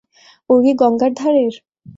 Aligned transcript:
ঐ 0.49 0.55
গঙ্গার 0.81 1.11
ধারের? 1.13 1.53